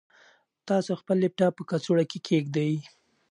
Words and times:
تاسو 0.67 0.91
خپل 1.01 1.15
لپټاپ 1.23 1.53
په 1.57 1.63
کڅوړه 1.69 2.05
کې 2.11 2.19
کېږدئ. 2.27 2.73